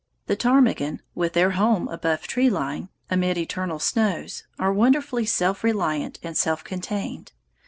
[0.25, 6.17] The ptarmigan, with their home above tree line, amid eternal snows, are wonderfully self reliant
[6.23, 7.33] and self contained.